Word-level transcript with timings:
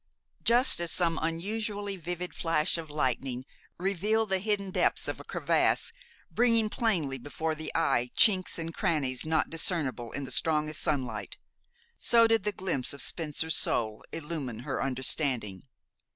Just 0.41 0.79
as 0.81 0.91
some 0.91 1.19
unusually 1.21 1.95
vivid 1.95 2.33
flash 2.33 2.79
of 2.79 2.89
lightning 2.89 3.45
revealed 3.77 4.29
the 4.29 4.39
hidden 4.39 4.71
depths 4.71 5.07
of 5.07 5.19
a 5.19 5.23
crevasse, 5.23 5.93
bringing 6.31 6.71
plainly 6.71 7.19
before 7.19 7.53
the 7.53 7.71
eye 7.75 8.09
chinks 8.17 8.57
and 8.57 8.73
crannies 8.73 9.25
not 9.25 9.51
discernible 9.51 10.11
in 10.13 10.23
the 10.23 10.31
strongest 10.31 10.81
sunlight, 10.81 11.37
so 11.99 12.25
did 12.25 12.45
the 12.45 12.51
glimpse 12.51 12.93
of 12.93 13.01
Spencer's 13.03 13.55
soul 13.55 14.03
illumine 14.11 14.61
her 14.61 14.81
understanding. 14.81 15.65